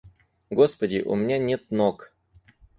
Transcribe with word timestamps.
Господи, 0.49 1.03
у 1.05 1.13
меня 1.13 1.37
нет 1.37 1.69
ног. 1.69 2.11